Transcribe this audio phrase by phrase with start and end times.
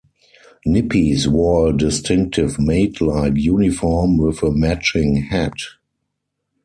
[0.67, 5.53] Nippies wore a distinctive maid-like uniform with a matching hat.